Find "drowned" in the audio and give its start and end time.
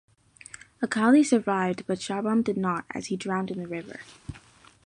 3.15-3.51